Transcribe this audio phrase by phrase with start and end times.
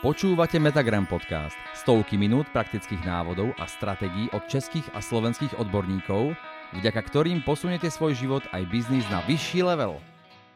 [0.00, 1.52] Počúvate Metagram podcast.
[1.76, 6.32] Stovky minút praktických návodov a stratégií od českých a slovenských odborníkov,
[6.72, 10.00] vďaka ktorým posunete svoj život aj biznis na vyšší level.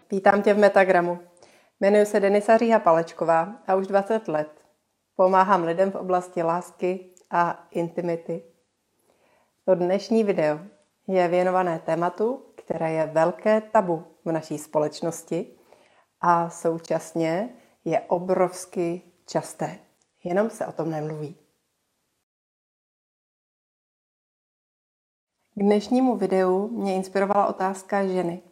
[0.08, 1.20] Vítám tě v Metagramu.
[1.80, 4.48] Jmenuji se Denisa Říha Palečková a už 20 let
[5.16, 8.42] pomáhám lidem v oblasti lásky a intimity.
[9.68, 10.60] To dnešní video
[11.08, 15.46] je věnované tématu, které je velké tabu v naší společnosti
[16.20, 17.48] a současně
[17.84, 19.78] je obrovsky časté.
[20.24, 21.36] Jenom se o tom nemluví.
[25.54, 28.42] K dnešnímu videu mě inspirovala otázka ženy.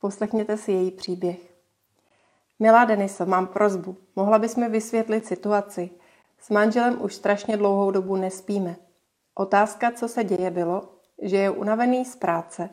[0.00, 1.56] Poslechněte si její příběh.
[2.58, 3.96] Milá Deniso, mám prozbu.
[4.16, 5.90] Mohla bys mi vysvětlit situaci.
[6.38, 8.76] S manželem už strašně dlouhou dobu nespíme.
[9.34, 10.88] Otázka, co se děje, bylo,
[11.22, 12.70] že je unavený z práce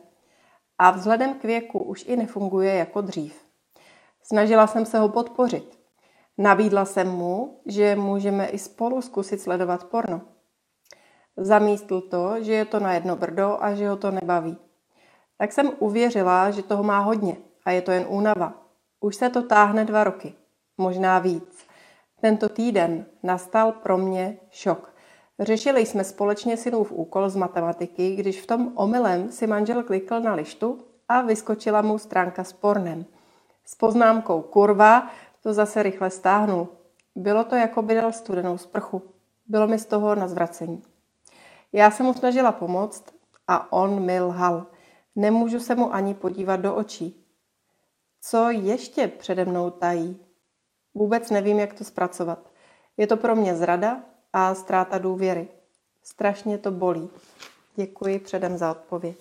[0.78, 3.44] a vzhledem k věku už i nefunguje jako dřív.
[4.22, 5.83] Snažila jsem se ho podpořit.
[6.38, 10.20] Nabídla jsem mu, že můžeme i spolu zkusit sledovat porno.
[11.36, 14.56] Zamítl to, že je to na jedno brdo a že ho to nebaví.
[15.38, 18.52] Tak jsem uvěřila, že toho má hodně a je to jen únava.
[19.00, 20.34] Už se to táhne dva roky,
[20.78, 21.66] možná víc.
[22.20, 24.94] Tento týden nastal pro mě šok.
[25.40, 30.34] Řešili jsme společně synův úkol z matematiky, když v tom omylem si manžel klikl na
[30.34, 30.78] lištu
[31.08, 33.04] a vyskočila mu stránka s pornem.
[33.64, 35.10] S poznámkou kurva
[35.44, 36.68] to zase rychle stáhnul.
[37.14, 39.02] Bylo to, jako by dal studenou sprchu.
[39.46, 40.82] Bylo mi z toho na zvracení.
[41.72, 43.04] Já se mu snažila pomoct
[43.48, 44.66] a on mi lhal.
[45.16, 47.26] Nemůžu se mu ani podívat do očí.
[48.20, 50.16] Co ještě přede mnou tají?
[50.94, 52.50] Vůbec nevím, jak to zpracovat.
[52.96, 54.00] Je to pro mě zrada
[54.32, 55.48] a ztráta důvěry.
[56.02, 57.10] Strašně to bolí.
[57.76, 59.16] Děkuji předem za odpověď.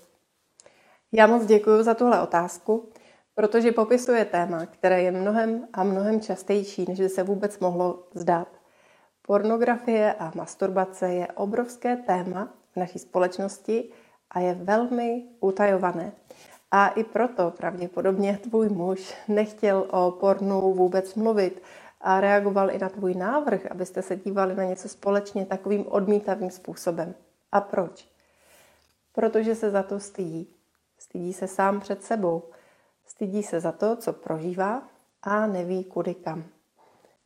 [1.11, 2.89] Já moc děkuji za tuhle otázku
[3.35, 8.47] protože popisuje téma, které je mnohem a mnohem častější, než by se vůbec mohlo zdát.
[9.21, 13.89] Pornografie a masturbace je obrovské téma v naší společnosti
[14.31, 16.11] a je velmi utajované.
[16.71, 21.61] A i proto pravděpodobně tvůj muž nechtěl o pornu vůbec mluvit
[22.01, 27.15] a reagoval i na tvůj návrh, abyste se dívali na něco společně takovým odmítavým způsobem.
[27.51, 28.07] A proč?
[29.13, 30.47] Protože se za to stydí.
[30.99, 32.43] Stydí se sám před sebou
[33.23, 34.87] Stydí se za to, co prožívá
[35.21, 36.43] a neví kudy kam.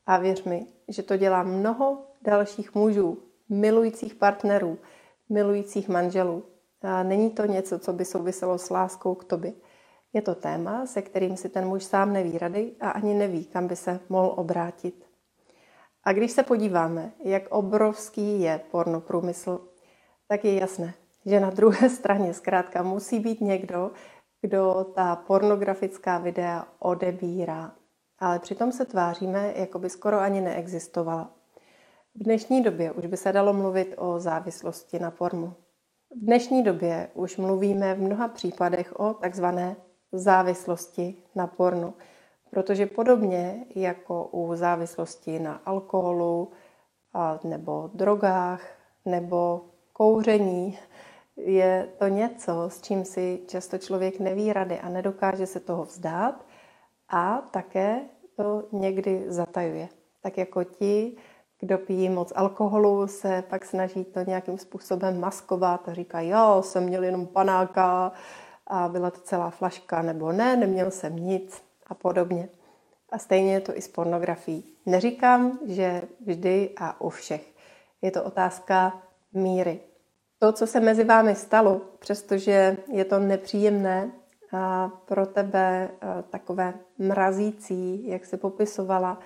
[0.05, 3.17] A věř mi, že to dělá mnoho dalších mužů,
[3.49, 4.77] milujících partnerů,
[5.29, 6.43] milujících manželů.
[6.81, 9.53] A není to něco, co by souviselo s láskou k tobě.
[10.13, 13.67] Je to téma, se kterým si ten muž sám neví rady a ani neví, kam
[13.67, 15.05] by se mohl obrátit.
[16.03, 19.59] A když se podíváme, jak obrovský je pornoprůmysl,
[20.27, 20.93] tak je jasné,
[21.25, 23.91] že na druhé straně zkrátka musí být někdo,
[24.41, 27.71] kdo ta pornografická videa odebírá.
[28.19, 31.29] Ale přitom se tváříme, jako by skoro ani neexistovala.
[32.15, 35.53] V dnešní době už by se dalo mluvit o závislosti na pornu.
[36.15, 39.75] V dnešní době už mluvíme v mnoha případech o takzvané
[40.11, 41.93] závislosti na pornu,
[42.51, 46.51] protože podobně jako u závislosti na alkoholu
[47.43, 48.61] nebo drogách
[49.05, 49.61] nebo
[49.93, 50.77] kouření
[51.37, 56.45] je to něco, s čím si často člověk neví rady a nedokáže se toho vzdát
[57.09, 58.01] a také
[58.35, 59.89] to někdy zatajuje.
[60.21, 61.17] Tak jako ti,
[61.59, 66.83] kdo pijí moc alkoholu, se pak snaží to nějakým způsobem maskovat a říkají, jo, jsem
[66.83, 68.11] měl jenom panáka
[68.67, 72.49] a byla to celá flaška, nebo ne, neměl jsem nic a podobně.
[73.09, 74.63] A stejně je to i s pornografií.
[74.85, 77.53] Neříkám, že vždy a u všech.
[78.01, 79.01] Je to otázka
[79.33, 79.79] míry
[80.39, 84.11] to, co se mezi vámi stalo, přestože je to nepříjemné
[84.53, 85.89] a pro tebe
[86.29, 89.19] takové mrazící, jak se popisovala,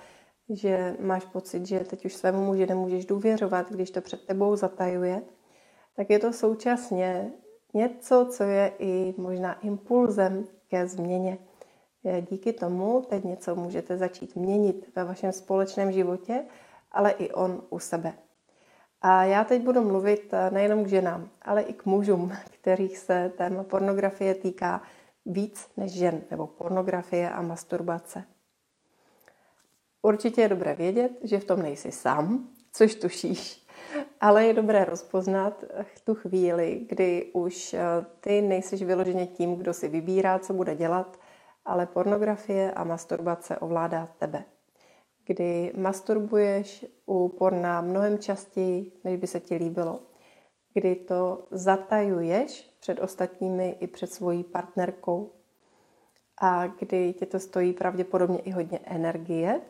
[0.48, 5.22] že máš pocit, že teď už svému muži nemůžeš důvěřovat, když to před tebou zatajuje,
[5.96, 7.32] tak je to současně
[7.74, 11.38] něco, co je i možná impulzem ke změně.
[12.30, 16.44] Díky tomu teď něco můžete začít měnit ve vašem společném životě,
[16.92, 18.12] ale i on u sebe.
[19.02, 23.32] A já teď budu mluvit eh, nejenom k ženám, ale i k mužům, kterých se
[23.36, 24.82] téma pornografie týká
[25.26, 28.24] víc než žen, nebo pornografie a masturbace.
[30.02, 33.66] Určitě je dobré vědět, že v tom nejsi sám, což tušíš,
[34.20, 37.80] ale je dobré rozpoznat v tu chvíli, kdy už eh,
[38.20, 41.20] ty nejsiš vyloženě tím, kdo si vybírá, co bude dělat,
[41.64, 44.44] ale pornografie a masturbace ovládá tebe
[45.26, 50.00] kdy masturbuješ u porna mnohem častěji, než by se ti líbilo,
[50.74, 55.32] kdy to zatajuješ před ostatními i před svojí partnerkou
[56.40, 59.60] a kdy tě to stojí pravděpodobně i hodně energie.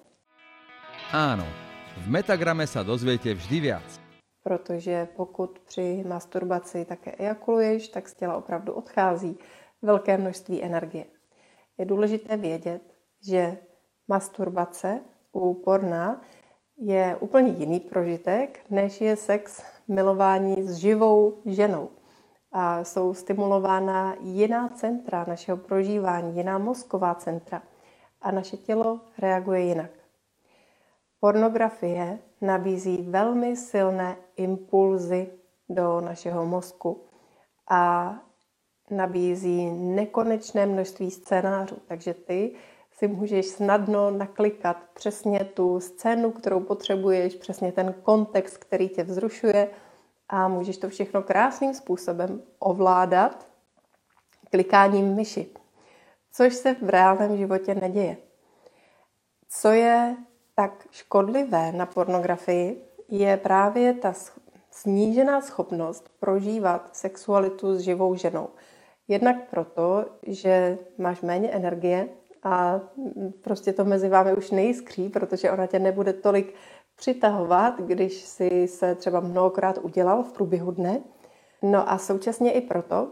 [1.13, 1.45] Áno,
[1.93, 4.01] V Metagrame sa dozviete vždy viac.
[4.43, 9.39] Protože pokud při masturbaci také ejakuluješ, tak z těla opravdu odchází
[9.83, 11.05] velké množství energie.
[11.79, 12.83] Je důležité vědět,
[13.23, 13.57] že
[14.09, 15.01] masturbace
[15.33, 16.21] u porna
[16.77, 21.89] je úplně jiný prožitek, než je sex milování s živou ženou.
[22.53, 27.63] A jsou stimulována jiná centra našeho prožívání, jiná mozková centra.
[28.21, 29.91] A naše tělo reaguje jinak.
[31.21, 35.31] Pornografie nabízí velmi silné impulzy
[35.69, 37.05] do našeho mozku
[37.71, 38.15] a
[38.91, 41.77] nabízí nekonečné množství scénářů.
[41.87, 42.55] Takže ty
[43.03, 49.69] si můžeš snadno naklikat přesně tu scénu, kterou potřebuješ, přesně ten kontext, který tě vzrušuje
[50.29, 53.47] a můžeš to všechno krásným způsobem ovládat
[54.51, 55.47] klikáním myši,
[56.33, 58.17] což se v reálném životě neděje.
[59.49, 60.17] Co je
[60.55, 64.13] tak škodlivé na pornografii, je právě ta
[64.71, 68.49] snížená schopnost prožívat sexualitu s živou ženou.
[69.09, 72.09] Jednak proto, že máš méně energie
[72.43, 72.81] a
[73.41, 76.55] prostě to mezi vámi už nejiskří, protože ona tě nebude tolik
[76.97, 81.01] přitahovat, když si se třeba mnohokrát udělal v průběhu dne.
[81.63, 83.11] No a současně i proto,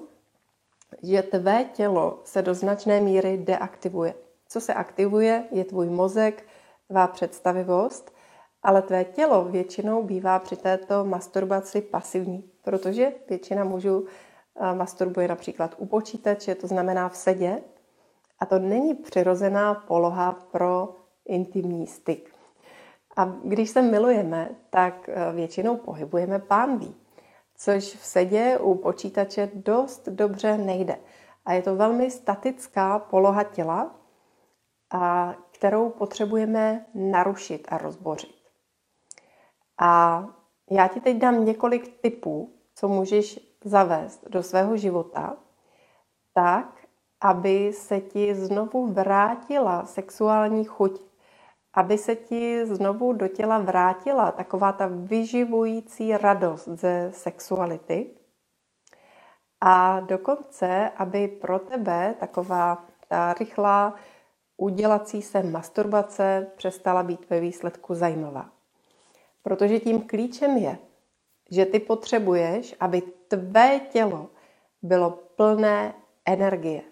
[1.02, 4.14] že tvé tělo se do značné míry deaktivuje.
[4.48, 6.46] Co se aktivuje, je tvůj mozek,
[6.88, 8.14] tvá představivost,
[8.62, 15.74] ale tvé tělo většinou bývá při této masturbaci pasivní, protože většina mužů eh, masturbuje například
[15.78, 17.62] u počítače, to znamená v sedě,
[18.40, 22.34] a to není přirozená poloha pro intimní styk.
[23.16, 26.96] A když se milujeme, tak eh, většinou pohybujeme pánví,
[27.56, 30.98] což v sedě u počítače dost dobře nejde.
[31.44, 33.94] A je to velmi statická poloha těla,
[34.90, 38.40] a kterou potřebujeme narušit a rozbořit.
[39.80, 40.24] A
[40.70, 45.36] já ti teď dám několik typů, co můžeš zavést do svého života,
[46.34, 46.79] tak,
[47.20, 51.00] aby se ti znovu vrátila sexuální chuť,
[51.74, 58.10] aby se ti znovu do těla vrátila taková ta vyživující radost ze sexuality.
[59.60, 63.94] A dokonce, aby pro tebe taková ta rychlá
[64.56, 68.50] udělací se masturbace přestala být ve výsledku zajímavá.
[69.42, 70.78] Protože tím klíčem je,
[71.50, 74.30] že ty potřebuješ, aby tvé tělo
[74.82, 75.94] bylo plné
[76.26, 76.89] energie.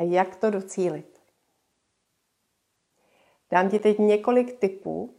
[0.00, 1.20] A jak to docílit?
[3.50, 5.14] Dám ti teď několik typů,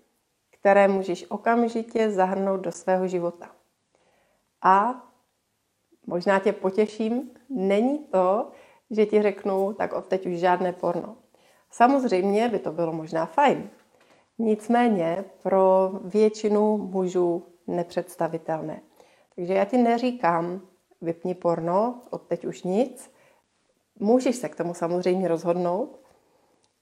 [0.49, 3.51] které můžeš okamžitě zahrnout do svého života.
[4.61, 5.03] A
[6.07, 8.51] možná tě potěším, není to,
[8.91, 11.17] že ti řeknu, tak od teď už žádné porno.
[11.71, 13.69] Samozřejmě by to bylo možná fajn.
[14.37, 18.81] Nicméně pro většinu mužů nepředstavitelné.
[19.35, 20.61] Takže já ti neříkám,
[21.01, 23.11] vypni porno, od teď už nic.
[24.01, 25.99] Můžeš se k tomu samozřejmě rozhodnout,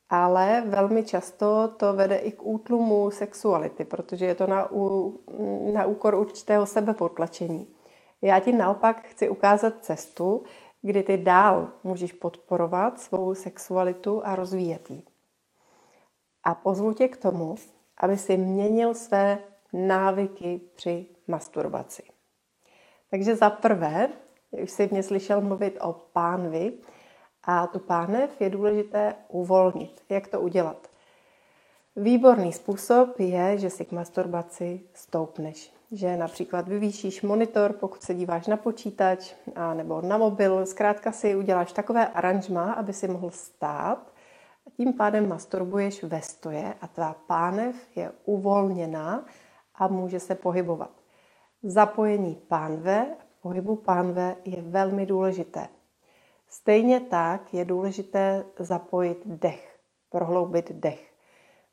[0.09, 5.19] ale velmi často to vede i k útlumu sexuality, protože je to na, ú,
[5.73, 7.67] na úkor určitého sebepotlačení.
[8.21, 10.43] Já ti naopak chci ukázat cestu,
[10.81, 15.03] kdy ty dál můžeš podporovat svou sexualitu a rozvíjet ji.
[16.43, 17.55] A pozvu tě k tomu,
[17.97, 19.39] aby si měnil své
[19.73, 22.03] návyky při masturbaci.
[23.11, 24.09] Takže za prvé,
[24.51, 26.73] už jsi mě slyšel mluvit o pánvi,
[27.51, 30.01] a tu pánev je důležité uvolnit.
[30.09, 30.87] Jak to udělat?
[31.95, 38.47] Výborný způsob je, že si k masturbaci stoupneš že například vyvýšíš monitor, pokud se díváš
[38.47, 44.13] na počítač a nebo na mobil, zkrátka si uděláš takové aranžma, aby si mohl stát
[44.67, 49.25] a tím pádem masturbuješ ve stoje a tvá pánev je uvolněná
[49.75, 50.91] a může se pohybovat.
[51.63, 53.05] Zapojení pánve,
[53.41, 55.67] pohybu pánve je velmi důležité.
[56.49, 59.79] Stejně tak je důležité zapojit dech,
[60.09, 61.13] prohloubit dech.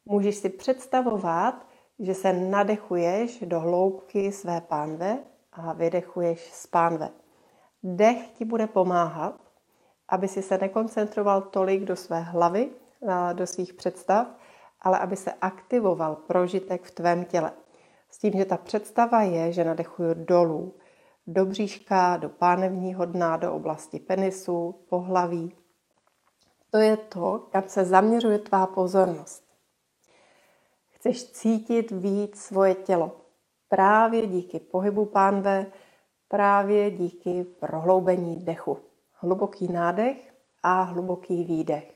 [0.05, 1.67] Můžeš si představovat,
[1.99, 5.19] že se nadechuješ do hloubky své pánve
[5.53, 7.09] a vydechuješ z pánve.
[7.83, 9.41] Dech ti bude pomáhat,
[10.09, 12.71] aby si se nekoncentroval tolik do své hlavy,
[13.33, 14.27] do svých představ,
[14.81, 17.53] ale aby se aktivoval prožitek v tvém těle.
[18.11, 20.75] S tím, že ta představa je, že nadechuju dolů,
[21.27, 25.55] do bříška, do pánevního dna, do oblasti penisu, pohlaví.
[26.71, 29.45] To je to, kam se zaměřuje tvá pozornost.
[30.89, 33.21] Chceš cítit víc svoje tělo.
[33.69, 35.67] Právě díky pohybu pánve,
[36.29, 38.79] právě díky prohloubení dechu.
[39.13, 41.96] Hluboký nádech a hluboký výdech.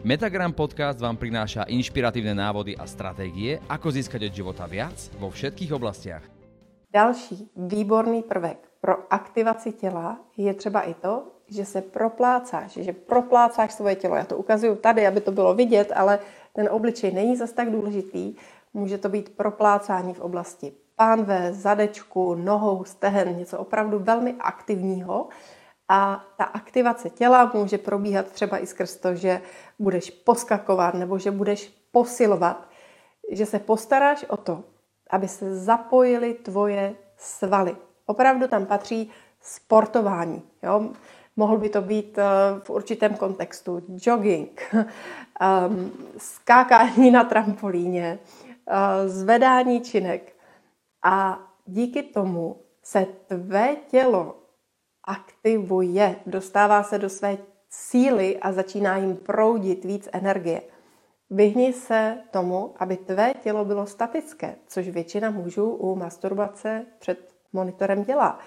[0.00, 5.76] Metagram podcast vám prináša inšpiratívne návody a stratégie, ako získať od života viac vo všetkých
[5.76, 6.24] oblastiach.
[6.88, 13.76] Další výborný prvek pro aktivaci těla je třeba i to, že se proplácáš, že proplácáš
[13.76, 14.16] svoje tělo.
[14.16, 16.18] Já to ukazuju tady, aby to bylo vidět, ale
[16.56, 18.34] ten obličej není zas tak důležitý.
[18.72, 25.28] Může to být proplácání v oblasti pánve, zadečku, nohou, stehen, něco opravdu velmi aktivního.
[25.92, 29.42] A ta aktivace těla může probíhat třeba i skrz to, že
[29.78, 32.68] budeš poskakovat nebo že budeš posilovat,
[33.30, 34.64] že se postaráš o to,
[35.10, 37.76] aby se zapojily tvoje svaly.
[38.06, 40.42] Opravdu tam patří sportování.
[40.62, 40.90] Jo?
[41.36, 42.24] Mohl by to být eh,
[42.62, 44.62] v určitém kontextu jogging,
[45.40, 48.18] ehm, skákání na trampolíně,
[48.66, 50.36] eh, zvedání činek.
[51.02, 54.39] A díky tomu se tvé tělo
[55.10, 57.38] aktivuje, dostává se do své
[57.70, 60.62] síly a začíná jim proudit víc energie.
[61.30, 68.04] Vyhni se tomu, aby tvé tělo bylo statické, což většina mužů u masturbace před monitorem
[68.04, 68.38] dělá.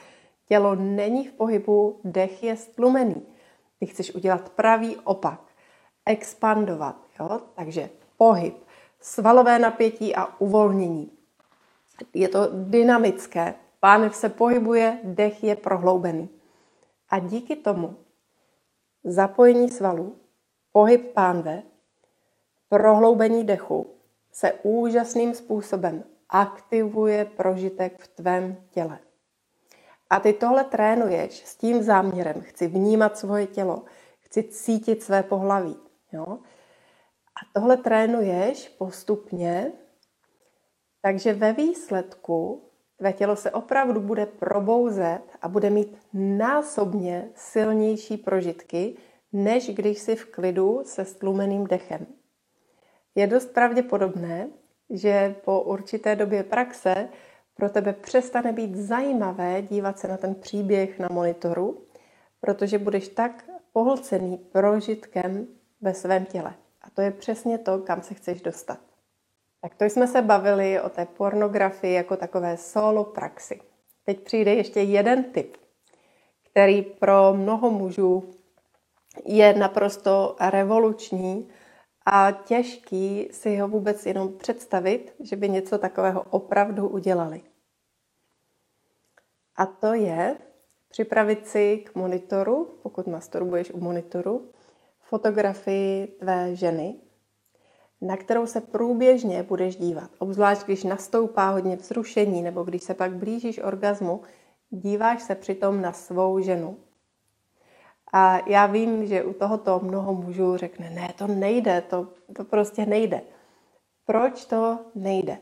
[0.48, 3.26] Tělo není v pohybu, dech je stlumený.
[3.80, 5.40] Ty chceš udělat pravý opak,
[6.06, 7.42] expandovat, jo?
[7.56, 8.56] takže pohyb,
[9.00, 11.12] svalové napětí a uvolnění.
[12.14, 16.30] Je to dynamické, pánev se pohybuje, dech je prohloubený.
[17.14, 17.98] A díky tomu
[19.04, 20.20] zapojení svalů,
[20.72, 21.64] pohyb pánve,
[22.70, 23.96] prohloubení dechu
[24.32, 29.00] se úžasným způsobem aktivuje prožitek v tvém těle.
[30.10, 32.42] A ty tohle trénuješ s tím záměrem.
[32.42, 33.84] Chci vnímat svoje tělo,
[34.20, 35.78] chci cítit své pohlaví.
[36.12, 36.26] Jo?
[37.36, 39.72] A tohle trénuješ postupně,
[41.02, 42.70] takže ve výsledku
[43.04, 48.98] tvé tělo se opravdu bude probouzet a bude mít násobně silnější prožitky,
[49.34, 52.06] než když si v klidu se stlumeným dechem.
[53.16, 54.50] Je dost pravděpodobné,
[54.90, 57.10] že po určité době praxe
[57.56, 61.84] pro tebe přestane být zajímavé dívat se na ten příběh na monitoru,
[62.42, 63.44] protože budeš tak
[63.74, 65.48] pohlcený prožitkem
[65.82, 66.54] ve svém těle.
[66.82, 68.93] A to je přesně to, kam se chceš dostat.
[69.64, 73.62] Tak to jsme se bavili o té pornografii jako takové solo praxi.
[74.06, 75.58] Teď přijde ještě jeden tip,
[76.52, 78.30] který pro mnoho mužů
[79.26, 81.50] je naprosto revoluční
[82.06, 87.42] a těžký si ho vůbec jenom představit, že by něco takového opravdu udělali.
[89.56, 90.38] A to je
[90.90, 94.52] připravit si k monitoru, pokud masturbuješ u monitoru,
[95.00, 96.96] fotografii tvé ženy,
[98.04, 100.10] na kterou se průběžně budeš dívat.
[100.20, 104.22] Obzvlášť, když nastoupá hodně vzrušení nebo když se pak blížíš orgazmu,
[104.70, 106.78] díváš se přitom na svou ženu.
[108.14, 112.86] A já vím, že u tohoto mnoho mužů řekne, ne, to nejde, to, to prostě
[112.86, 113.22] nejde.
[114.06, 115.38] Proč to nejde?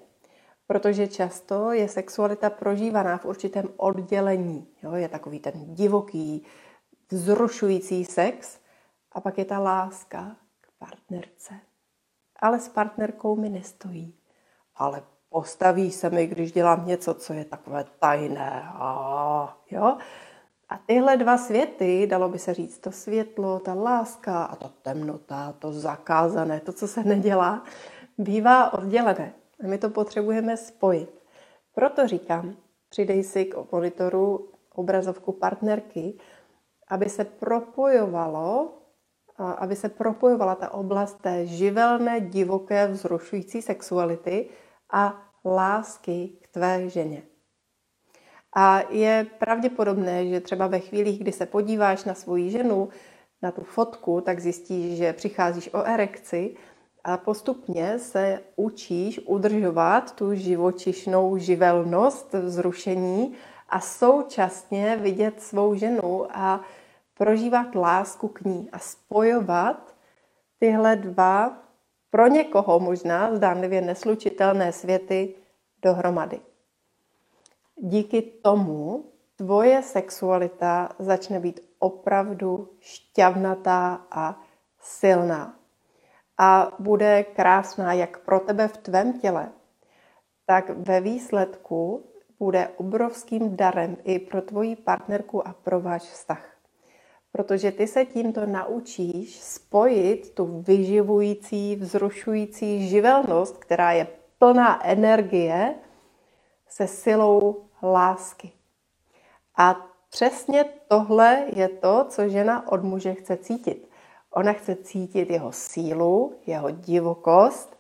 [0.68, 4.68] Protože často je sexualita prožívaná v určitém oddělení.
[4.84, 4.94] Jo?
[4.94, 6.46] Je takový ten divoký,
[7.12, 8.60] vzrušující sex
[9.12, 11.54] a pak je ta láska k partnerce.
[12.42, 14.14] Ale s partnerkou mi nestojí.
[14.76, 18.64] Ale postaví se mi, když dělám něco, co je takové tajné.
[18.66, 19.98] A, jo?
[20.70, 25.54] A tyhle dva světy, dalo by se říct, to světlo, ta láska a ta temnota,
[25.60, 27.64] to zakázané, to, co se nedělá,
[28.18, 29.34] bývá oddělené.
[29.64, 31.22] A my to potřebujeme spojit.
[31.74, 32.56] Proto říkám,
[32.90, 36.14] přidej si k monitoru obrazovku partnerky,
[36.88, 38.74] aby se propojovalo,
[39.48, 44.50] aby se propojovala ta oblast té živelné, divoké, vzrušující sexuality
[44.92, 47.24] a lásky k tvé ženě.
[48.56, 52.90] A je pravděpodobné, že třeba ve chvílích, kdy se podíváš na svoji ženu,
[53.42, 56.56] na tu fotku, tak zjistíš, že přicházíš o erekci
[57.04, 63.34] a postupně se učíš udržovat tu živočišnou živelnost, vzrušení
[63.70, 66.62] a současně vidět svou ženu a
[67.22, 69.96] prožívat lásku k ní a spojovat
[70.60, 71.58] tyhle dva
[72.10, 75.36] pro někoho možná zdánlivě neslučitelné světy
[75.82, 76.42] dohromady
[77.82, 84.40] díky tomu tvoje sexualita začne být opravdu šťavnatá a
[84.80, 85.56] silná.
[86.38, 89.52] A bude krásná jak pro tebe v tvém těle,
[90.46, 92.06] tak ve výsledku
[92.40, 96.51] bude obrovským darem i pro tvoji partnerku a pro váš vztah.
[97.32, 104.08] Protože ty se tímto naučíš spojit tu vyživující, vzrušující živelnost, která je
[104.40, 105.76] plná energie,
[106.68, 108.52] se silou lásky.
[109.58, 109.76] A
[110.10, 113.90] přesně tohle je to, co žena od muže chce cítit.
[114.32, 117.78] Ona chce cítit jeho sílu, jeho divokost,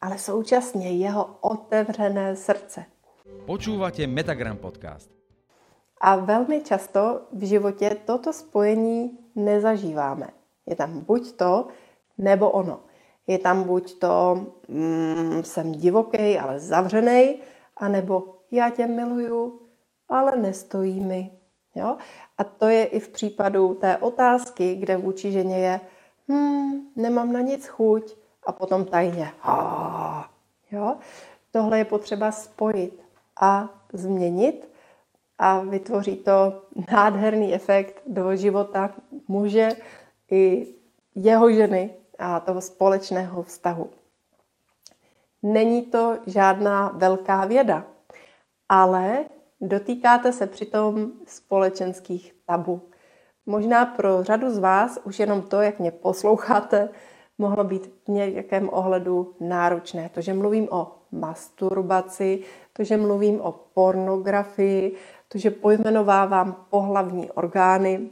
[0.00, 2.84] ale současně jeho otevřené srdce.
[3.46, 5.17] Počúvate Metagram podcast.
[6.00, 10.28] A velmi často v životě toto spojení nezažíváme.
[10.66, 11.66] Je tam buď to,
[12.18, 12.80] nebo ono.
[13.26, 17.36] Je tam buď to, mm, jsem divoký, ale zavřený,
[17.76, 19.60] anebo já tě miluju,
[20.08, 21.30] ale nestojí mi.
[21.74, 21.96] Jo?
[22.38, 25.80] A to je i v případu té otázky, kde vůči ženě je,
[26.28, 28.16] hmm, nemám na nic chuť,
[28.48, 29.32] a potom tajně,
[30.70, 30.96] jo?
[31.50, 33.02] Tohle je potřeba spojit
[33.40, 34.70] a změnit
[35.38, 38.94] a vytvoří to nádherný efekt do života
[39.28, 39.68] muže
[40.30, 40.66] i
[41.14, 43.90] jeho ženy a toho společného vztahu.
[45.42, 47.84] Není to žádná velká věda,
[48.68, 49.24] ale
[49.60, 52.80] dotýkáte se přitom společenských tabu.
[53.46, 56.88] Možná pro řadu z vás už jenom to, jak mě posloucháte,
[57.38, 60.10] mohlo být v nějakém ohledu náročné.
[60.14, 62.42] To, že mluvím o masturbaci,
[62.72, 64.96] to, že mluvím o pornografii,
[65.28, 68.10] to, že pojmenovávám pohlavní orgány,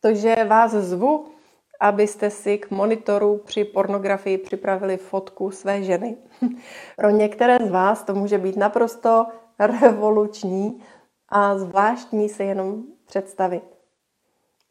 [0.00, 1.26] to, že vás zvu,
[1.80, 6.16] abyste si k monitoru při pornografii připravili fotku své ženy.
[6.96, 9.26] Pro některé z vás to může být naprosto
[9.58, 10.82] revoluční
[11.28, 13.64] a zvláštní se jenom představit.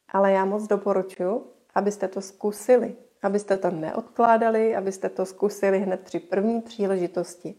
[0.10, 6.20] Ale já moc doporučuji, abyste to zkusili, abyste to neodkládali, abyste to zkusili hned při
[6.20, 7.56] první příležitosti.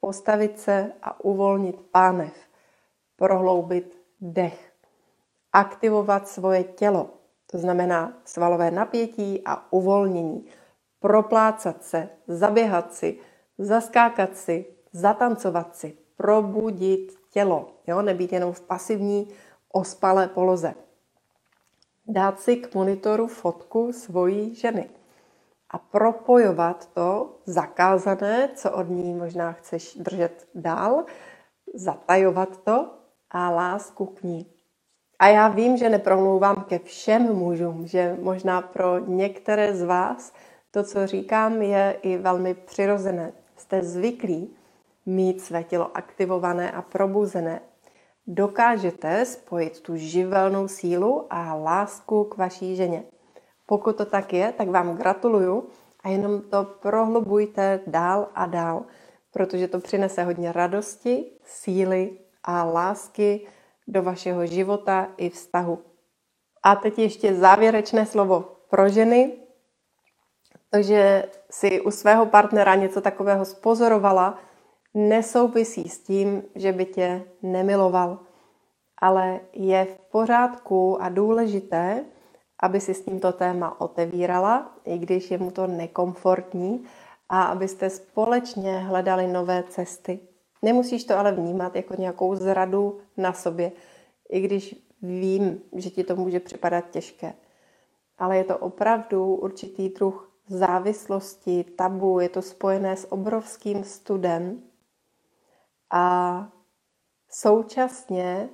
[0.00, 2.32] Postavit se a uvolnit pánev,
[3.20, 4.72] prohloubit dech,
[5.52, 7.10] aktivovat svoje tělo,
[7.46, 10.46] to znamená svalové napětí a uvolnění,
[11.00, 13.18] proplácat se, zaběhat si,
[13.58, 18.02] zaskákat si, zatancovat si, probudit tělo, jo?
[18.02, 19.28] nebýt jenom v pasivní
[19.72, 20.74] ospalé poloze
[22.08, 24.90] dát si k monitoru fotku svojí ženy
[25.70, 31.04] a propojovat to zakázané, co od ní možná chceš držet dál,
[31.74, 32.99] zatajovat to
[33.30, 34.46] a lásku k ní.
[35.18, 40.32] A já vím, že nepromlouvám ke všem mužům, že možná pro některé z vás
[40.70, 43.32] to, co říkám, je i velmi přirozené.
[43.56, 44.56] Jste zvyklí
[45.06, 47.60] mít své tělo aktivované a probuzené
[48.26, 53.02] dokážete spojit tu živelnou sílu a lásku k vaší ženě.
[53.66, 55.68] Pokud to tak je, tak vám gratuluju
[56.04, 58.82] a jenom to prohlubujte dál a dál,
[59.32, 63.46] protože to přinese hodně radosti, síly a lásky
[63.88, 65.78] do vašeho života i vztahu.
[66.62, 69.32] A teď ještě závěrečné slovo pro ženy.
[70.70, 74.38] Takže si u svého partnera něco takového spozorovala,
[74.94, 78.18] nesouvisí s tím, že by tě nemiloval,
[78.98, 82.04] ale je v pořádku a důležité,
[82.62, 86.86] aby si s tímto téma otevírala, i když je mu to nekomfortní,
[87.28, 90.20] a abyste společně hledali nové cesty.
[90.62, 93.72] Nemusíš to ale vnímat jako nějakou zradu na sobě,
[94.30, 97.34] i když vím, že ti to může připadat těžké.
[98.18, 104.62] Ale je to opravdu určitý druh závislosti, tabu, je to spojené s obrovským studem,
[105.90, 106.48] a
[107.30, 108.48] současně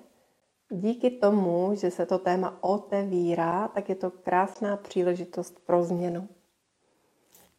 [0.70, 6.28] díky tomu, že se to téma otevírá, tak je to krásná příležitost pro změnu.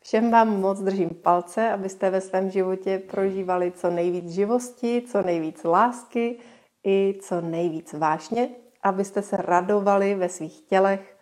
[0.08, 5.64] Všem vám moc držím palce, abyste ve svém životě prožívali co nejvíc živosti, co nejvíc
[5.64, 6.40] lásky
[6.86, 8.50] i co nejvíc vášně,
[8.84, 11.18] abyste se radovali ve svých tělech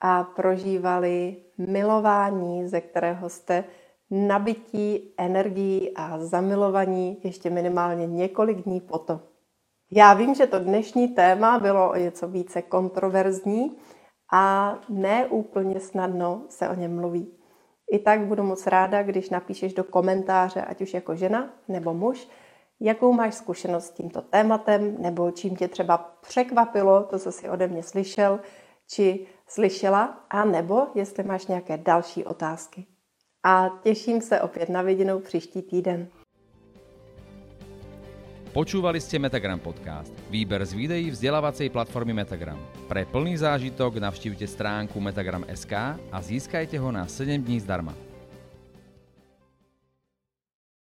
[0.00, 3.64] a prožívali milování, ze kterého jste
[4.10, 9.20] nabití energií a zamilovaní ještě minimálně několik dní potom.
[9.90, 13.76] Já vím, že to dnešní téma bylo o něco více kontroverzní
[14.32, 17.41] a ne úplně snadno se o něm mluví.
[17.92, 22.28] I tak budu moc ráda, když napíšeš do komentáře, ať už jako žena nebo muž,
[22.80, 27.68] jakou máš zkušenost s tímto tématem, nebo čím tě třeba překvapilo to, co jsi ode
[27.68, 28.40] mě slyšel,
[28.86, 32.86] či slyšela, a nebo jestli máš nějaké další otázky
[33.42, 36.08] a těším se opět na viděnou příští týden.
[38.52, 42.60] Počúvali ste Metagram podcast, výber z videí vzdelávacej platformy Metagram.
[42.84, 48.11] Pre plný zážitok navštívte stránku metagram.sk a získajte ho na 7 dní zdarma.